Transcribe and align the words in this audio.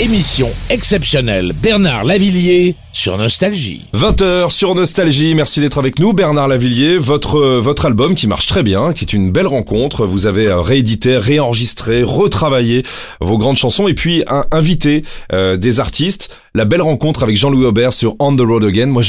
Émission 0.00 0.48
exceptionnelle. 0.70 1.52
Bernard 1.60 2.04
Lavillier 2.04 2.72
sur 2.92 3.18
Nostalgie. 3.18 3.84
20h 3.94 4.48
sur 4.52 4.76
Nostalgie, 4.76 5.34
merci 5.34 5.58
d'être 5.58 5.78
avec 5.78 5.98
nous 5.98 6.12
Bernard 6.12 6.46
Lavillier, 6.46 6.98
votre 6.98 7.36
euh, 7.36 7.60
votre 7.60 7.84
album 7.84 8.14
qui 8.14 8.28
marche 8.28 8.46
très 8.46 8.62
bien, 8.62 8.92
qui 8.92 9.04
est 9.04 9.12
une 9.12 9.32
belle 9.32 9.48
rencontre, 9.48 10.06
vous 10.06 10.26
avez 10.26 10.46
euh, 10.46 10.60
réédité, 10.60 11.16
réenregistré, 11.18 12.04
retravaillé 12.04 12.84
vos 13.20 13.38
grandes 13.38 13.56
chansons. 13.56 13.88
Et 13.88 13.94
puis 13.94 14.22
invité 14.52 15.02
euh, 15.32 15.56
des 15.56 15.80
artistes, 15.80 16.30
la 16.54 16.64
belle 16.64 16.82
rencontre 16.82 17.24
avec 17.24 17.36
Jean-Louis 17.36 17.66
Aubert 17.66 17.92
sur 17.92 18.14
On 18.20 18.36
the 18.36 18.42
Road 18.42 18.62
Again. 18.62 18.86
Moi 18.86 19.02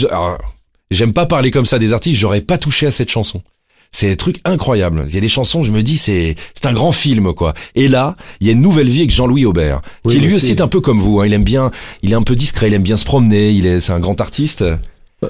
j'aime 0.90 1.14
pas 1.14 1.28
parler 1.28 1.52
comme 1.52 1.68
ça 1.68 1.78
des 1.78 1.94
artistes, 1.94 2.20
j'aurais 2.20 2.42
pas 2.42 2.58
touché 2.58 2.88
à 2.88 2.92
cette 2.92 3.12
chanson. 3.12 3.44
C'est 3.92 4.08
des 4.08 4.18
trucs 4.18 4.40
incroyables. 4.46 5.04
Il 5.08 5.16
y 5.16 5.18
a 5.18 5.22
des 5.22 5.28
chansons, 5.30 5.64
je 5.64 5.72
me 5.72 5.82
dis, 5.82 5.98
c'est 5.98 6.36
c'est 6.54 6.68
un 6.68 6.74
grand 6.74 6.92
film, 6.92 7.34
quoi. 7.34 7.54
Et 7.76 7.88
là, 7.88 8.16
il 8.40 8.48
y 8.48 8.50
a 8.52 8.54
une 8.54 8.62
nouvelle 8.62 8.88
vie 8.88 9.00
avec 9.00 9.12
Jean-Louis 9.12 9.46
Aubert, 9.46 9.82
Oui, 10.06 10.14
qui 10.14 10.20
lui 10.20 10.36
aussi 10.36 10.52
est 10.52 10.62
un 10.62 10.68
peu 10.68 10.80
comme 10.80 11.00
vous. 11.00 11.20
hein. 11.20 11.26
Il 11.26 11.34
aime 11.34 11.44
bien, 11.44 11.72
il 12.04 12.12
est 12.12 12.16
un 12.16 12.22
peu 12.22 12.36
discret, 12.36 12.68
il 12.68 12.74
aime 12.76 12.84
bien 12.84 12.98
se 12.98 13.06
promener. 13.06 13.50
Il 13.52 13.66
est, 13.66 13.80
c'est 13.80 13.92
un 13.94 14.00
grand 14.00 14.22
artiste. 14.22 14.64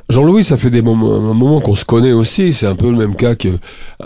Jean-Louis, 0.09 0.43
ça 0.43 0.55
fait 0.57 0.69
des 0.69 0.81
moments, 0.83 1.15
un 1.15 1.33
moment 1.33 1.61
qu'on 1.61 1.73
se 1.75 1.85
connaît 1.85 2.11
aussi. 2.11 2.53
C'est 2.53 2.67
un 2.67 2.75
peu 2.75 2.91
le 2.91 2.97
même 2.97 3.15
cas 3.15 3.33
que 3.35 3.47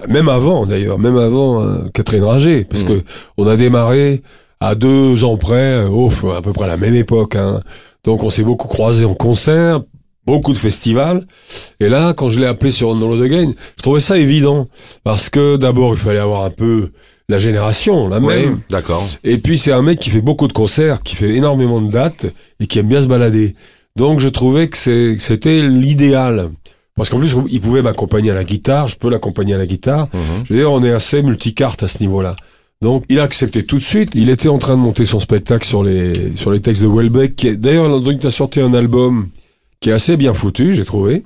même 0.08 0.30
avant 0.30 0.66
d'ailleurs, 0.66 0.98
même 1.00 1.18
avant 1.18 1.62
euh, 1.62 1.90
Catherine 1.94 2.24
Ringer, 2.24 2.64
parce 2.64 2.84
Mm. 2.84 2.88
que 2.88 3.04
on 3.38 3.48
a 3.48 3.58
démarré 3.58 4.22
à 4.62 4.76
deux 4.76 5.24
ans 5.26 5.36
près, 5.36 5.56
euh, 5.84 5.90
ouf, 5.90 6.24
à 6.26 6.42
peu 6.42 6.54
près 6.54 6.66
à 6.66 6.68
la 6.68 6.78
même 6.78 6.96
époque. 6.96 7.36
Hein. 7.36 7.60
Donc 8.06 8.24
on 8.24 8.30
s'est 8.30 8.44
beaucoup 8.44 8.68
croisés 8.70 9.04
en 9.04 9.14
concert, 9.14 9.82
beaucoup 10.26 10.54
de 10.54 10.58
festivals. 10.58 11.26
Et 11.80 11.90
là, 11.90 12.14
quand 12.14 12.30
je 12.30 12.40
l'ai 12.40 12.46
appelé 12.46 12.72
sur 12.72 12.90
Road 12.90 13.22
Again, 13.22 13.54
je 13.78 13.82
trouvais 13.82 14.00
ça 14.00 14.18
évident 14.18 14.68
parce 15.04 15.30
que 15.30 15.58
d'abord 15.58 15.94
il 15.94 16.00
fallait 16.00 16.20
avoir 16.20 16.44
un 16.44 16.50
peu 16.50 16.92
la 17.30 17.38
génération, 17.38 18.08
la 18.08 18.20
même. 18.20 18.60
d'accord. 18.70 19.04
Et 19.24 19.38
puis 19.38 19.58
c'est 19.58 19.72
un 19.72 19.82
mec 19.82 20.00
qui 20.00 20.10
fait 20.10 20.22
beaucoup 20.22 20.48
de 20.48 20.54
concerts, 20.54 21.04
qui 21.04 21.16
fait 21.16 21.36
énormément 21.36 21.82
de 21.82 21.92
dates 21.92 22.28
et 22.60 22.68
qui 22.68 22.80
aime 22.80 22.88
bien 22.88 23.02
se 23.02 23.08
balader. 23.08 23.56
Donc 23.96 24.20
je 24.20 24.30
trouvais 24.30 24.68
que 24.68 24.78
c'était 25.20 25.62
l'idéal. 25.62 26.50
Parce 26.96 27.10
qu'en 27.10 27.18
plus, 27.18 27.36
il 27.50 27.60
pouvait 27.60 27.82
m'accompagner 27.82 28.30
à 28.30 28.36
la 28.36 28.44
guitare, 28.44 28.88
je 28.88 28.98
peux 28.98 29.10
l'accompagner 29.10 29.56
à 29.56 29.58
la 29.58 29.66
guitare. 29.66 30.10
Mhm. 30.14 30.44
Je 30.44 30.54
veux 30.54 30.60
dire, 30.60 30.72
on 30.72 30.84
est 30.84 30.92
assez 30.92 31.24
multicarte 31.24 31.82
à 31.82 31.88
ce 31.88 32.00
niveau-là. 32.00 32.36
Donc 32.84 33.06
il 33.10 33.20
a 33.20 33.24
accepté 33.24 33.66
tout 33.66 33.78
de 33.78 33.84
suite. 33.84 34.12
Il 34.14 34.30
était 34.30 34.50
en 34.50 34.60
train 34.60 34.76
de 34.76 34.82
monter 34.82 35.06
son 35.06 35.20
spectacle 35.20 35.66
sur 35.66 35.84
les, 35.84 36.36
sur 36.36 36.52
les 36.52 36.60
textes 36.60 36.84
de 36.84 36.88
Welbeck. 36.88 37.48
D'ailleurs, 37.60 38.00
il 38.06 38.28
a 38.28 38.32
sorti 38.32 38.60
un 38.60 38.74
album 38.74 39.30
qui 39.84 39.90
est 39.90 39.94
assez 39.94 40.16
bien 40.16 40.34
foutu, 40.34 40.72
j'ai 40.72 40.86
trouvé. 40.86 41.24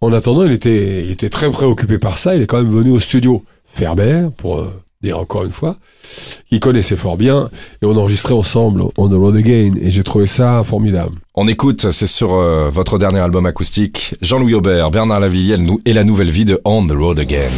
En 0.00 0.10
attendant, 0.14 0.44
il 0.44 0.52
était, 0.52 1.28
très 1.28 1.50
préoccupé 1.50 1.98
par 1.98 2.16
ça. 2.16 2.34
Il 2.34 2.40
est 2.40 2.46
quand 2.46 2.56
même 2.56 2.72
venu 2.72 2.90
au 2.90 2.98
studio 2.98 3.44
Ferber, 3.66 4.28
pour 4.38 4.58
euh, 4.58 4.82
dire 5.02 5.18
encore 5.18 5.44
une 5.44 5.52
fois, 5.52 5.76
qu'il 6.48 6.60
connaissait 6.60 6.96
fort 6.96 7.18
bien. 7.18 7.50
Et 7.82 7.86
on 7.86 7.94
enregistrait 7.94 8.32
ensemble 8.32 8.84
On 8.96 9.10
the 9.10 9.12
Road 9.12 9.36
Again. 9.36 9.74
Et 9.82 9.90
j'ai 9.90 10.02
trouvé 10.02 10.26
ça 10.26 10.62
formidable. 10.64 11.16
On 11.34 11.46
écoute, 11.46 11.90
c'est 11.90 12.06
sur 12.06 12.32
euh, 12.32 12.70
votre 12.70 12.98
dernier 12.98 13.18
album 13.18 13.44
acoustique, 13.44 14.14
Jean-Louis 14.22 14.54
Aubert, 14.54 14.90
Bernard 14.90 15.20
Lavillier 15.20 15.58
et 15.84 15.92
la 15.92 16.04
nouvelle 16.04 16.30
vie 16.30 16.46
de 16.46 16.58
On 16.64 16.86
the 16.86 16.92
Road 16.92 17.18
Again. 17.18 17.50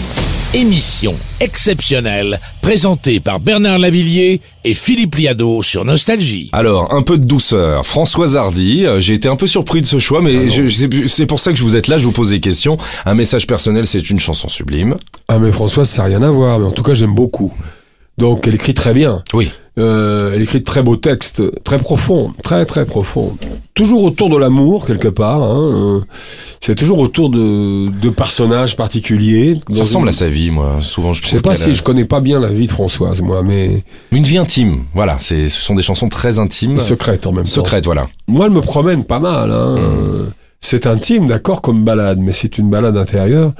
Émission 0.57 1.15
exceptionnelle 1.41 2.41
présentée 2.63 3.21
par 3.21 3.41
Bernard 3.41 3.79
Lavillier 3.79 4.41
et 4.65 4.73
Philippe 4.73 5.17
Liado 5.17 5.61
sur 5.63 5.85
Nostalgie. 5.85 6.49
Alors, 6.55 6.95
un 6.95 7.03
peu 7.03 7.19
de 7.19 7.27
douceur. 7.27 7.87
Françoise 7.87 8.37
Hardy, 8.37 8.87
euh, 8.87 8.99
j'ai 8.99 9.13
été 9.13 9.29
un 9.29 9.37
peu 9.37 9.47
surpris 9.47 9.83
de 9.83 9.87
ce 9.87 9.99
choix, 9.99 10.23
mais 10.23 10.49
je- 10.49 10.67
je 10.67 10.75
sais- 10.75 10.89
c'est 11.09 11.27
pour 11.27 11.41
ça 11.41 11.53
que 11.53 11.59
je 11.59 11.63
vous 11.63 11.77
êtes 11.77 11.89
là, 11.89 11.99
je 11.99 12.05
vous 12.05 12.11
pose 12.13 12.31
des 12.31 12.41
questions. 12.41 12.79
Un 13.05 13.15
message 13.15 13.47
personnel, 13.47 13.87
c'est 13.87 14.09
une 14.09 14.19
chanson 14.19 14.49
sublime. 14.49 14.95
Ah 15.29 15.39
mais 15.39 15.53
Françoise, 15.53 15.91
ça 15.91 16.01
n'a 16.05 16.09
rien 16.09 16.23
à 16.23 16.31
voir. 16.31 16.59
Mais 16.59 16.65
en 16.65 16.73
tout 16.73 16.83
cas, 16.83 16.95
j'aime 16.95 17.15
beaucoup. 17.15 17.53
Donc 18.17 18.49
elle 18.49 18.55
écrit 18.55 18.73
très 18.73 18.95
bien. 18.95 19.23
Oui. 19.35 19.51
Euh, 19.79 20.33
elle 20.35 20.41
écrit 20.41 20.61
de 20.61 20.65
très 20.65 20.83
beaux 20.83 20.97
textes, 20.97 21.43
très 21.63 21.79
profonds, 21.79 22.33
très 22.43 22.65
très 22.65 22.87
profonds. 22.87 23.37
Toujours 23.75 24.05
autour 24.05 24.31
de 24.31 24.39
l'amour 24.39 24.87
quelque 24.87 25.09
part. 25.09 25.43
Hein. 25.43 25.99
euh, 25.99 26.01
C'est 26.61 26.75
toujours 26.75 26.99
autour 26.99 27.29
de, 27.29 27.91
de 27.91 28.09
personnages 28.09 28.75
particuliers. 28.75 29.59
Ça 29.73 29.83
ressemble 29.83 30.07
une- 30.07 30.11
à 30.11 30.13
sa 30.13 30.29
vie, 30.29 30.51
moi. 30.51 30.79
Souvent, 30.81 31.13
je 31.13 31.23
Je 31.23 31.29
sais 31.29 31.41
pas 31.41 31.55
si 31.55 31.71
a- 31.71 31.73
je 31.75 31.83
connais 31.83 32.07
pas 32.07 32.21
bien 32.21 32.41
la 32.41 32.49
vie 32.49 32.67
de 32.67 32.73
Françoise, 32.73 33.21
moi, 33.21 33.43
mais 33.43 33.85
Une 34.13 34.23
vie 34.25 34.39
intime, 34.39 34.85
voilà. 34.95 35.19
C'est, 35.21 35.51
ce 35.51 35.61
sont 35.61 35.75
des 35.75 35.83
chansons 35.83 36.09
très 36.09 36.39
intimes. 36.39 36.81
secrète 36.81 37.27
en 37.27 37.33
même 37.33 37.45
temps. 37.45 37.51
Secrètes, 37.51 37.85
voilà. 37.85 38.09
Moi, 38.29 38.47
elle 38.47 38.53
me 38.53 38.63
promène 38.63 39.05
pas 39.05 39.19
mal. 39.21 39.51
Hein. 39.53 39.75
Mm. 39.75 39.79
Euh, 39.79 40.25
C'est 40.59 40.87
intime, 40.87 41.27
d'accord, 41.27 41.61
comme 41.61 41.85
balade, 41.85 42.19
mais 42.19 42.33
c'est 42.33 42.57
une 42.57 42.71
balade 42.71 42.97
intérieure 42.97 43.53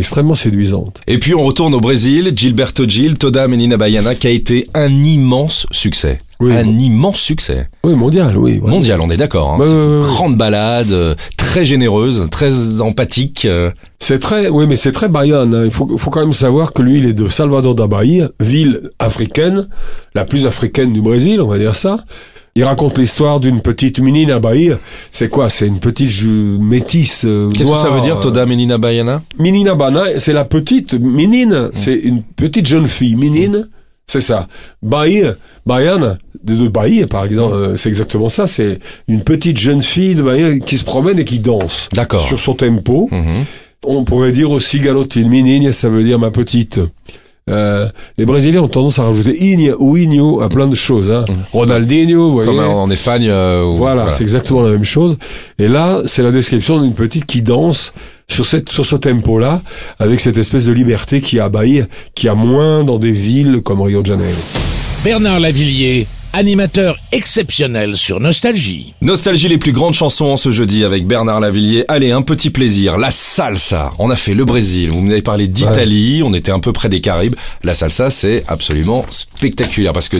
extrêmement 0.00 0.34
séduisante. 0.34 1.00
Et 1.06 1.18
puis 1.18 1.34
on 1.34 1.42
retourne 1.44 1.72
au 1.74 1.80
Brésil, 1.80 2.32
Gilberto 2.34 2.86
Gil, 2.88 3.16
Toda 3.18 3.46
Menina 3.46 3.76
Baiana, 3.76 4.14
qui 4.16 4.26
a 4.26 4.30
été 4.30 4.68
un 4.74 4.90
immense 4.90 5.66
succès. 5.70 6.18
Oui, 6.40 6.54
un 6.54 6.64
bon. 6.64 6.78
immense 6.78 7.18
succès. 7.20 7.68
oui 7.84 7.94
mondial, 7.94 8.36
oui. 8.38 8.58
ouais. 8.62 8.70
Mondial, 8.70 9.00
on 9.02 9.10
est 9.10 9.18
d'accord. 9.18 9.52
Hein. 9.52 9.58
Ouais, 9.58 9.66
C'est 9.66 9.72
ouais, 9.74 9.78
une 9.78 9.88
ouais, 9.90 9.96
ouais. 9.98 10.04
grande 10.06 10.36
balade, 10.38 10.90
euh, 10.90 11.14
très 11.36 11.66
généreuse, 11.66 12.26
très 12.30 12.80
empathique. 12.80 13.44
euh. 13.44 13.70
C'est 13.98 14.18
très, 14.18 14.48
oui, 14.48 14.64
mais 14.66 14.76
c'est 14.76 14.92
très 14.92 15.08
baïan. 15.08 15.52
hein. 15.52 15.64
Il 15.66 15.70
faut, 15.70 15.86
faut 15.98 16.10
quand 16.10 16.20
même 16.20 16.32
savoir 16.32 16.72
que 16.72 16.80
lui, 16.80 16.98
il 16.98 17.04
est 17.06 17.12
de 17.12 17.28
Salvador 17.28 17.74
da 17.74 17.86
Bahia, 17.86 18.30
ville 18.40 18.88
africaine, 18.98 19.68
la 20.14 20.24
plus 20.24 20.46
africaine 20.46 20.94
du 20.94 21.02
Brésil, 21.02 21.42
on 21.42 21.46
va 21.48 21.58
dire 21.58 21.74
ça. 21.74 21.98
Il 22.56 22.64
raconte 22.64 22.98
l'histoire 22.98 23.38
d'une 23.38 23.60
petite 23.60 24.00
menina 24.00 24.40
Bahia. 24.40 24.78
C'est 25.12 25.28
quoi? 25.28 25.50
C'est 25.50 25.66
une 25.66 25.78
petite 25.78 26.24
métisse 26.24 27.24
euh, 27.24 27.48
Qu'est-ce 27.50 27.70
que 27.70 27.76
ça 27.76 27.90
veut 27.90 28.00
dire, 28.00 28.18
euh, 28.18 28.20
Toda 28.20 28.44
Menina 28.44 28.76
Baiana 28.76 29.22
Menina 29.38 29.74
Bana, 29.74 30.18
c'est 30.18 30.32
la 30.32 30.44
petite 30.44 30.94
menine, 30.94 31.70
c'est 31.74 31.94
une 31.94 32.22
petite 32.22 32.66
jeune 32.66 32.88
fille, 32.88 33.14
menine, 33.14 33.68
c'est 34.06 34.20
ça. 34.20 34.48
Bahia, 34.82 35.36
Baiana, 35.64 36.18
de, 36.42 36.66
Bahia 36.66 37.06
par 37.06 37.24
exemple, 37.24 37.54
euh, 37.54 37.76
c'est 37.76 37.88
exactement 37.88 38.28
ça, 38.28 38.48
c'est 38.48 38.80
une 39.06 39.22
petite 39.22 39.58
jeune 39.58 39.82
fille 39.82 40.16
de 40.16 40.22
Bahia 40.22 40.58
qui 40.58 40.76
se 40.76 40.84
promène 40.84 41.18
et 41.20 41.24
qui 41.24 41.38
danse. 41.38 41.88
D'accord. 41.92 42.20
Sur 42.20 42.40
son 42.40 42.54
tempo. 42.54 43.08
Mhm. 43.12 43.44
On 43.86 44.04
pourrait 44.04 44.32
dire 44.32 44.50
aussi 44.50 44.80
garotine, 44.80 45.28
menine, 45.28 45.72
ça 45.72 45.88
veut 45.88 46.02
dire 46.02 46.18
ma 46.18 46.30
petite. 46.32 46.80
Euh, 47.50 47.88
les 48.16 48.24
Brésiliens 48.26 48.60
ont 48.62 48.68
tendance 48.68 48.98
à 48.98 49.02
rajouter 49.04 49.36
igne 49.44 49.74
ou 49.78 49.96
igno 49.96 50.40
à 50.40 50.48
plein 50.48 50.66
de 50.66 50.74
choses. 50.74 51.10
Hein. 51.10 51.24
Ronaldinho, 51.52 52.28
vous 52.28 52.32
voyez. 52.32 52.48
Comme 52.50 52.60
en, 52.60 52.88
Espagne. 52.90 53.26
euh, 53.28 53.64
où- 53.64 53.76
Voilà, 53.76 54.10
c'est 54.10 54.22
exactement 54.22 54.62
la 54.62 54.70
même 54.70 54.84
chose. 54.84 55.18
Et 55.58 55.68
là, 55.68 56.00
c'est 56.06 56.22
la 56.22 56.30
description 56.30 56.80
d'une 56.80 56.94
petite 56.94 57.26
qui 57.26 57.42
danse 57.42 57.92
sur, 58.28 58.46
cette, 58.46 58.68
sur 58.70 58.86
ce 58.86 58.96
tempo-là, 58.96 59.60
avec 59.98 60.20
cette 60.20 60.38
espèce 60.38 60.66
de 60.66 60.72
liberté 60.72 61.20
qui 61.20 61.38
a 61.40 61.50
qui 62.14 62.28
a 62.28 62.34
moins 62.34 62.84
dans 62.84 62.98
des 62.98 63.12
villes 63.12 63.60
comme 63.64 63.80
Rio 63.82 64.02
de 64.02 64.06
Janeiro. 64.06 64.38
Bernard 65.04 65.40
Lavillier, 65.40 66.06
animateur 66.32 66.96
exceptionnel 67.12 67.96
sur 67.96 68.20
Nostalgie. 68.20 68.94
Nostalgie 69.02 69.48
les 69.48 69.58
plus 69.58 69.72
grandes 69.72 69.94
chansons 69.94 70.26
en 70.26 70.36
ce 70.36 70.50
jeudi 70.50 70.84
avec 70.84 71.06
Bernard 71.06 71.40
Lavillier. 71.40 71.84
Allez, 71.88 72.12
un 72.12 72.22
petit 72.22 72.50
plaisir. 72.50 72.98
La 72.98 73.10
salsa. 73.10 73.92
On 73.98 74.10
a 74.10 74.16
fait 74.16 74.34
le 74.34 74.44
Brésil. 74.44 74.90
Vous 74.90 75.00
m'avez 75.00 75.22
parlé 75.22 75.48
d'Italie. 75.48 76.22
On 76.24 76.32
était 76.34 76.52
un 76.52 76.60
peu 76.60 76.72
près 76.72 76.88
des 76.88 77.00
Caraïbes. 77.00 77.34
La 77.64 77.74
salsa, 77.74 78.10
c'est 78.10 78.44
absolument 78.48 79.04
spectaculaire 79.10 79.92
parce 79.92 80.08
que 80.08 80.18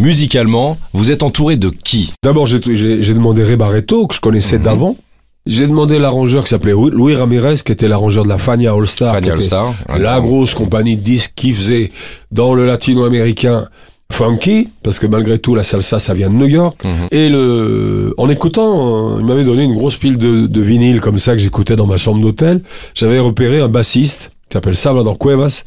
musicalement, 0.00 0.78
vous 0.92 1.10
êtes 1.10 1.22
entouré 1.22 1.56
de 1.56 1.68
qui? 1.70 2.12
D'abord, 2.22 2.46
j'ai 2.46 2.58
demandé 2.58 3.42
Ray 3.44 3.56
Barreto, 3.56 4.06
que 4.06 4.14
je 4.14 4.20
connaissais 4.20 4.58
Mhm. 4.58 4.64
d'avant. 4.64 4.96
J'ai 5.44 5.66
demandé 5.66 5.98
l'arrangeur 5.98 6.44
qui 6.44 6.50
s'appelait 6.50 6.72
Louis 6.72 7.16
Ramirez, 7.16 7.56
qui 7.64 7.72
était 7.72 7.88
l'arrangeur 7.88 8.22
de 8.22 8.28
la 8.28 8.38
Fania 8.38 8.72
All 8.72 8.86
Star. 8.86 9.12
Fanny 9.12 9.26
qui 9.26 9.30
était 9.32 9.38
All-Star. 9.54 9.74
la 9.98 10.20
grosse 10.20 10.54
compagnie 10.54 10.94
de 10.96 11.00
disques 11.02 11.32
qui 11.34 11.52
faisait 11.52 11.90
dans 12.30 12.54
le 12.54 12.64
latino-américain 12.64 13.66
funky, 14.12 14.68
parce 14.82 14.98
que 14.98 15.06
malgré 15.06 15.38
tout, 15.38 15.54
la 15.54 15.64
salsa, 15.64 15.98
ça 15.98 16.14
vient 16.14 16.30
de 16.30 16.34
New 16.34 16.46
York. 16.46 16.84
Mhm. 16.84 17.08
Et 17.10 17.28
le, 17.28 18.14
en 18.18 18.28
écoutant, 18.28 19.16
euh, 19.16 19.20
il 19.20 19.26
m'avait 19.26 19.44
donné 19.44 19.64
une 19.64 19.74
grosse 19.74 19.96
pile 19.96 20.18
de, 20.18 20.46
de 20.46 20.60
vinyle 20.60 21.00
comme 21.00 21.18
ça 21.18 21.32
que 21.32 21.38
j'écoutais 21.38 21.76
dans 21.76 21.86
ma 21.86 21.96
chambre 21.96 22.20
d'hôtel. 22.20 22.62
J'avais 22.94 23.18
repéré 23.18 23.60
un 23.60 23.68
bassiste 23.68 24.32
qui 24.48 24.54
s'appelle 24.54 24.76
Salvador 24.76 25.18
Cuevas, 25.18 25.64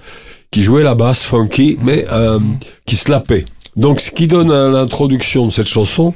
qui 0.52 0.64
jouait 0.64 0.84
la 0.84 0.96
basse 0.96 1.24
funky, 1.24 1.78
mais 1.82 2.06
euh, 2.12 2.40
qui 2.86 2.96
slappait. 2.96 3.46
Donc, 3.76 4.00
ce 4.00 4.10
qui 4.10 4.28
donne 4.28 4.52
à 4.52 4.70
l'introduction 4.70 5.46
de 5.48 5.52
cette 5.52 5.68
chanson 5.68 6.14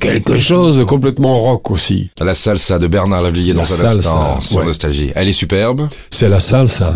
quelque 0.00 0.38
chose 0.38 0.76
de 0.76 0.82
complètement 0.82 1.38
rock 1.38 1.70
aussi. 1.70 2.10
La 2.20 2.34
salsa 2.34 2.80
de 2.80 2.88
Bernard 2.88 3.22
Lavillier 3.22 3.54
dans 3.54 3.62
La 3.62 3.68
un 3.68 3.70
salsa, 3.70 3.98
instant 3.98 4.40
sur 4.40 4.58
ouais. 4.58 4.66
Nostalgie. 4.66 5.12
Elle 5.14 5.28
est 5.28 5.32
superbe. 5.32 5.88
C'est 6.10 6.28
la 6.28 6.40
salsa. 6.40 6.94